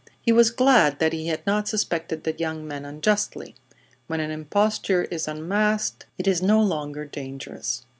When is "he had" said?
1.13-1.45